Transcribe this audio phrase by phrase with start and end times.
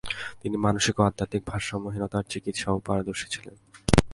[0.41, 3.55] তিনি মানসিক ও আধ্যাত্মিক ভারসাম্যহীনতার চিকিৎসায়ও পারদর্শী ছিলেন।